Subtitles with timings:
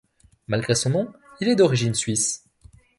[0.47, 2.43] Malgré son nom, il est d'origine suisse.